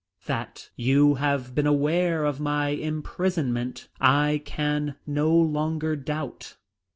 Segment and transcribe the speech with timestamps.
[0.25, 6.55] That you have been aware of my imprisonment I can no longer doubt.